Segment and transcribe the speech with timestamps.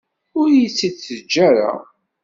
[0.39, 1.71] Ur iyi-tt-id-teǧǧa ara.